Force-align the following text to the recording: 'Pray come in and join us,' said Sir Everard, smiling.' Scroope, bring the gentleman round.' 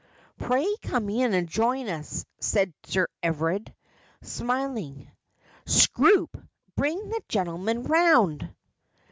'Pray 0.43 0.65
come 0.81 1.09
in 1.11 1.35
and 1.35 1.47
join 1.47 1.87
us,' 1.87 2.25
said 2.39 2.73
Sir 2.87 3.05
Everard, 3.21 3.71
smiling.' 4.23 5.11
Scroope, 5.79 6.41
bring 6.75 7.09
the 7.09 7.21
gentleman 7.29 7.83
round.' 7.83 8.49